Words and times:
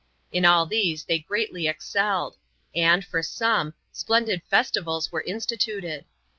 In 0.31 0.45
all 0.45 0.65
these 0.65 1.03
they 1.03 1.19
greatly 1.19 1.67
excelled; 1.67 2.35
and, 2.73 3.05
for 3.05 3.21
some, 3.21 3.75
splendid 3.91 4.41
festivals 4.49 5.11
were 5.11 5.21
instituted. 5.27 6.05